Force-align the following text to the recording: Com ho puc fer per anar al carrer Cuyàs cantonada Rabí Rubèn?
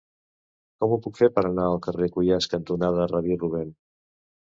Com 0.83 0.95
ho 0.95 0.99
puc 1.03 1.19
fer 1.19 1.29
per 1.35 1.45
anar 1.51 1.67
al 1.73 1.79
carrer 1.89 2.09
Cuyàs 2.17 2.51
cantonada 2.57 3.09
Rabí 3.15 3.43
Rubèn? 3.47 3.75